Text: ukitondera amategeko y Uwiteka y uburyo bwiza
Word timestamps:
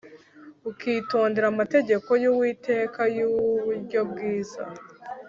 ukitondera 0.69 1.45
amategeko 1.53 2.09
y 2.23 2.27
Uwiteka 2.31 3.01
y 3.15 3.19
uburyo 3.27 3.99
bwiza 4.09 4.63